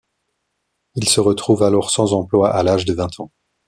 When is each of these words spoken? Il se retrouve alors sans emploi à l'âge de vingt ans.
Il 0.95 1.07
se 1.07 1.19
retrouve 1.21 1.61
alors 1.61 1.91
sans 1.91 2.13
emploi 2.13 2.49
à 2.49 2.63
l'âge 2.63 2.85
de 2.85 2.93
vingt 2.95 3.19
ans. 3.19 3.29